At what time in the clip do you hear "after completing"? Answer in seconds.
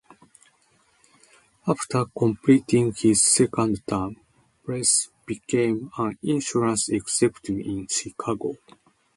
1.67-2.91